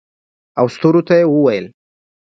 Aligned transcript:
او 0.59 0.65
ستورو 0.75 1.01
ته 1.07 1.13
یې 1.19 1.25
وویل 1.27 1.65